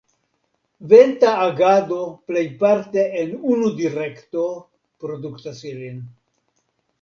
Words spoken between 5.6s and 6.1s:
ilin.